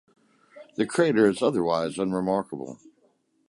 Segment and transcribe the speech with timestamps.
[0.77, 2.79] The crater is otherwise unremarkable.